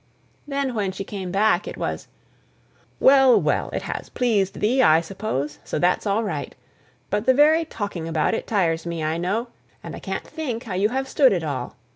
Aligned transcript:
Then 0.47 0.73
when 0.73 0.91
she 0.91 1.03
came 1.03 1.31
back 1.31 1.67
it 1.67 1.77
was, 1.77 2.07
"Well, 2.99 3.39
well, 3.39 3.69
it 3.69 3.83
has 3.83 4.09
pleased 4.09 4.59
thee, 4.59 4.81
I 4.81 4.99
suppose, 4.99 5.59
so 5.63 5.77
that's 5.77 6.07
all 6.07 6.23
right. 6.23 6.55
But 7.11 7.27
the 7.27 7.35
very 7.35 7.65
talking 7.65 8.07
about 8.07 8.33
it 8.33 8.47
tires 8.47 8.83
me, 8.87 9.03
I 9.03 9.19
know, 9.19 9.49
and 9.83 9.95
I 9.95 9.99
can't 9.99 10.25
think 10.25 10.63
how 10.63 10.73
you 10.73 10.89
have 10.89 11.07
stood 11.07 11.33
it 11.33 11.43
all. 11.43 11.75